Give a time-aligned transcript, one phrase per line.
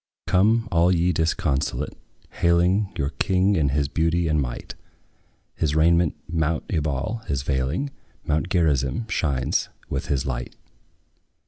[0.25, 1.95] Come, all ye disconsolate,
[2.31, 4.73] hailing Your King in his beauty and might;
[5.53, 7.91] His raiment mount Ebal is veiling;
[8.25, 10.55] Mount Gerizim shines with his light.